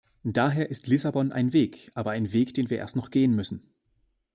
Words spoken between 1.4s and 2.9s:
Weg, aber ein Weg, den wir